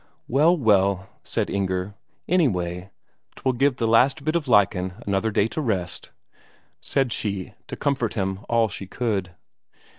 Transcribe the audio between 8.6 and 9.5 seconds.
she could.